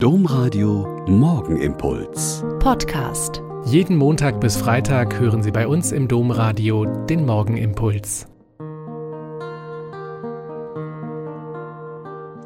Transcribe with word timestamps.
Domradio 0.00 1.04
Morgenimpuls. 1.08 2.44
Podcast. 2.60 3.42
Jeden 3.64 3.96
Montag 3.96 4.40
bis 4.40 4.56
Freitag 4.56 5.18
hören 5.18 5.42
Sie 5.42 5.50
bei 5.50 5.66
uns 5.66 5.90
im 5.90 6.06
Domradio 6.06 6.84
den 6.84 7.26
Morgenimpuls. 7.26 8.28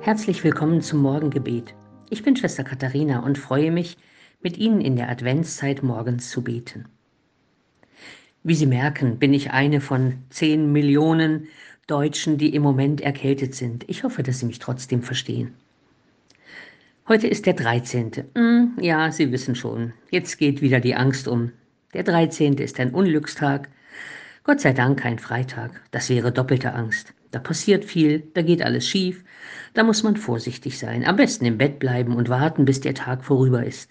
Herzlich 0.01 0.43
willkommen 0.43 0.81
zum 0.81 1.01
Morgengebet. 1.01 1.75
Ich 2.09 2.23
bin 2.23 2.37
Schwester 2.37 2.65
Katharina 2.65 3.19
und 3.19 3.37
freue 3.37 3.71
mich, 3.71 3.99
mit 4.41 4.57
Ihnen 4.57 4.81
in 4.81 4.97
der 4.97 5.11
Adventszeit 5.11 5.83
morgens 5.83 6.31
zu 6.31 6.43
beten. 6.43 6.87
Wie 8.43 8.55
Sie 8.55 8.65
merken, 8.65 9.19
bin 9.19 9.35
ich 9.35 9.51
eine 9.51 9.83
von 9.83 10.23
zehn 10.31 10.73
Millionen 10.73 11.49
Deutschen, 11.87 12.39
die 12.39 12.55
im 12.55 12.63
Moment 12.63 13.03
erkältet 13.03 13.55
sind. 13.55 13.85
Ich 13.91 14.05
hoffe, 14.05 14.23
dass 14.23 14.39
Sie 14.39 14.47
mich 14.47 14.59
trotzdem 14.59 15.03
verstehen. 15.03 15.53
Heute 17.09 17.27
ist 17.27 17.47
der 17.47 17.55
13. 17.55 18.13
Hm, 18.37 18.77
ja, 18.81 19.11
Sie 19.11 19.33
wissen 19.33 19.57
schon, 19.57 19.93
jetzt 20.13 20.39
geht 20.39 20.63
wieder 20.63 20.79
die 20.79 20.95
Angst 20.95 21.27
um. 21.27 21.51
Der 21.95 22.05
13. 22.05 22.55
ist 22.59 22.79
ein 22.79 22.95
Unglückstag. 22.95 23.69
Gott 24.45 24.61
sei 24.61 24.73
Dank 24.73 25.01
kein 25.01 25.19
Freitag. 25.19 25.73
Das 25.91 26.09
wäre 26.11 26.31
doppelte 26.31 26.75
Angst. 26.75 27.13
Da 27.33 27.41
passiert 27.41 27.85
viel, 27.85 28.23
da 28.35 28.43
geht 28.43 28.63
alles 28.63 28.87
schief. 28.87 29.25
Da 29.75 29.83
muss 29.83 30.05
man 30.05 30.17
vorsichtig 30.17 30.79
sein. 30.79 31.05
Am 31.05 31.17
besten 31.17 31.45
im 31.45 31.59
Bett 31.59 31.81
bleiben 31.81 32.15
und 32.15 32.29
warten, 32.29 32.65
bis 32.65 32.81
der 32.81 32.95
Tag 32.95 33.25
vorüber 33.25 33.67
ist. 33.67 33.91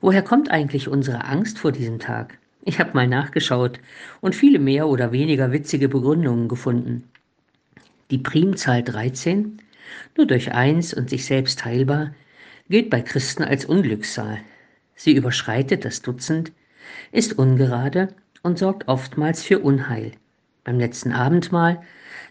Woher 0.00 0.22
kommt 0.22 0.50
eigentlich 0.50 0.88
unsere 0.88 1.24
Angst 1.24 1.56
vor 1.56 1.70
diesem 1.70 2.00
Tag? 2.00 2.36
Ich 2.64 2.80
habe 2.80 2.94
mal 2.94 3.06
nachgeschaut 3.06 3.78
und 4.20 4.34
viele 4.34 4.58
mehr 4.58 4.88
oder 4.88 5.12
weniger 5.12 5.52
witzige 5.52 5.88
Begründungen 5.88 6.48
gefunden. 6.48 7.04
Die 8.10 8.18
Primzahl 8.18 8.82
13 8.82 9.58
nur 10.16 10.26
durch 10.26 10.52
eins 10.52 10.94
und 10.94 11.10
sich 11.10 11.24
selbst 11.24 11.60
teilbar, 11.60 12.14
gilt 12.68 12.90
bei 12.90 13.00
Christen 13.00 13.44
als 13.44 13.64
Unglückszahl. 13.64 14.38
Sie 14.94 15.12
überschreitet 15.12 15.84
das 15.84 16.02
Dutzend, 16.02 16.52
ist 17.12 17.38
ungerade 17.38 18.08
und 18.42 18.58
sorgt 18.58 18.88
oftmals 18.88 19.42
für 19.42 19.58
Unheil. 19.58 20.12
Beim 20.64 20.78
letzten 20.78 21.12
Abendmahl 21.12 21.82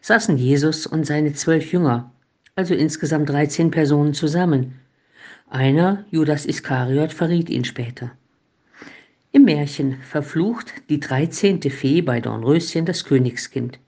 saßen 0.01 0.37
Jesus 0.37 0.85
und 0.87 1.05
seine 1.05 1.33
zwölf 1.33 1.71
Jünger, 1.71 2.11
also 2.55 2.73
insgesamt 2.73 3.29
13 3.29 3.71
Personen 3.71 4.13
zusammen. 4.13 4.79
Einer, 5.49 6.05
Judas 6.09 6.45
Iskariot, 6.45 7.13
verriet 7.13 7.49
ihn 7.49 7.65
später. 7.65 8.11
Im 9.31 9.43
Märchen 9.43 9.97
verflucht 10.01 10.73
die 10.89 10.99
dreizehnte 10.99 11.69
Fee 11.69 12.01
bei 12.01 12.21
Dornröschen 12.21 12.85
das 12.85 13.03
Königskind. 13.03 13.79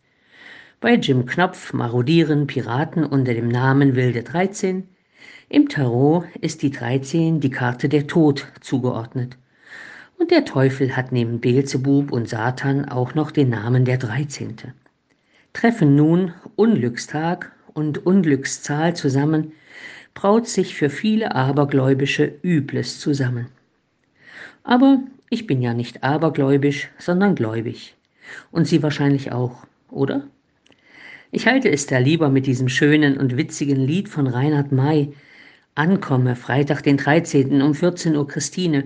Bei 0.80 0.94
Jim 0.94 1.26
Knopf 1.26 1.74
marodieren 1.74 2.46
Piraten 2.46 3.04
unter 3.04 3.34
dem 3.34 3.48
Namen 3.48 3.96
Wilde 3.96 4.22
13. 4.22 4.88
Im 5.50 5.70
Tarot 5.70 6.26
ist 6.40 6.62
die 6.62 6.70
13 6.70 7.40
die 7.40 7.50
Karte 7.50 7.90
der 7.90 8.06
Tod 8.06 8.46
zugeordnet. 8.62 9.40
Und 10.20 10.30
der 10.30 10.46
Teufel 10.46 10.96
hat 10.96 11.12
neben 11.12 11.40
Beelzebub 11.40 12.12
und 12.12 12.30
Satan 12.30 12.86
auch 12.86 13.16
noch 13.16 13.32
den 13.32 13.50
Namen 13.50 13.86
der 13.86 13.98
13. 13.98 14.56
Treffen 15.52 15.96
nun 15.96 16.36
Unglückstag 16.56 17.52
und 17.74 18.06
Unglückszahl 18.06 18.96
zusammen, 18.96 19.54
braut 20.14 20.48
sich 20.48 20.76
für 20.76 20.92
viele 20.92 21.34
Abergläubische 21.34 22.36
Übles 22.44 23.00
zusammen. 23.00 23.48
Aber 24.64 25.00
ich 25.32 25.48
bin 25.48 25.64
ja 25.64 25.74
nicht 25.74 26.04
abergläubisch, 26.04 26.92
sondern 27.00 27.34
gläubig. 27.34 27.96
Und 28.52 28.68
Sie 28.68 28.84
wahrscheinlich 28.84 29.32
auch, 29.32 29.66
oder? 29.90 30.28
Ich 31.30 31.46
halte 31.46 31.70
es 31.70 31.86
da 31.86 31.98
lieber 31.98 32.30
mit 32.30 32.46
diesem 32.46 32.70
schönen 32.70 33.18
und 33.18 33.36
witzigen 33.36 33.76
Lied 33.76 34.08
von 34.08 34.28
Reinhard 34.28 34.72
May, 34.72 35.12
Ankomme, 35.76 36.38
Freitag 36.38 36.84
den 36.84 36.96
13. 36.96 37.62
um 37.62 37.76
14 37.76 38.16
Uhr 38.16 38.26
Christine, 38.26 38.86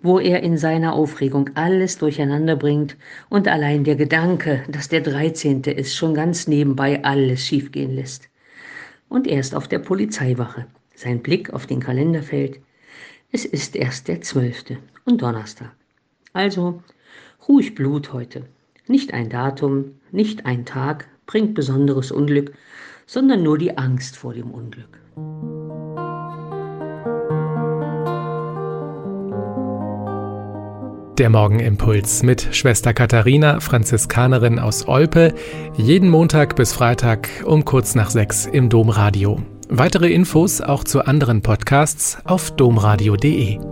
wo 0.00 0.18
er 0.18 0.42
in 0.42 0.56
seiner 0.56 0.94
Aufregung 0.94 1.50
alles 1.54 1.98
durcheinander 1.98 2.56
bringt 2.56 2.96
und 3.28 3.46
allein 3.46 3.84
der 3.84 3.96
Gedanke, 3.96 4.64
dass 4.68 4.88
der 4.88 5.02
13. 5.02 5.64
ist, 5.64 5.94
schon 5.94 6.14
ganz 6.14 6.48
nebenbei 6.48 7.04
alles 7.04 7.46
schiefgehen 7.46 7.94
lässt. 7.94 8.30
Und 9.10 9.26
er 9.26 9.40
ist 9.40 9.54
auf 9.54 9.68
der 9.68 9.78
Polizeiwache. 9.78 10.64
Sein 10.94 11.20
Blick 11.20 11.52
auf 11.52 11.66
den 11.66 11.80
Kalender 11.80 12.22
fällt. 12.22 12.58
Es 13.32 13.44
ist 13.44 13.76
erst 13.76 14.08
der 14.08 14.22
12. 14.22 14.78
und 15.04 15.20
Donnerstag. 15.20 15.72
Also 16.32 16.82
ruhig 17.46 17.74
Blut 17.74 18.14
heute. 18.14 18.46
Nicht 18.88 19.12
ein 19.12 19.28
Datum, 19.28 20.00
nicht 20.10 20.46
ein 20.46 20.64
Tag, 20.64 21.06
bringt 21.26 21.54
besonderes 21.54 22.12
Unglück, 22.12 22.52
sondern 23.06 23.42
nur 23.42 23.58
die 23.58 23.76
Angst 23.76 24.16
vor 24.16 24.34
dem 24.34 24.50
Unglück. 24.50 24.98
Der 31.18 31.28
Morgenimpuls 31.28 32.22
mit 32.22 32.48
Schwester 32.52 32.94
Katharina, 32.94 33.60
Franziskanerin 33.60 34.58
aus 34.58 34.88
Olpe, 34.88 35.34
jeden 35.76 36.08
Montag 36.08 36.56
bis 36.56 36.72
Freitag 36.72 37.28
um 37.44 37.64
kurz 37.64 37.94
nach 37.94 38.10
sechs 38.10 38.46
im 38.46 38.70
Domradio. 38.70 39.42
Weitere 39.68 40.10
Infos 40.10 40.60
auch 40.60 40.84
zu 40.84 41.04
anderen 41.04 41.42
Podcasts 41.42 42.18
auf 42.24 42.50
domradio.de. 42.56 43.71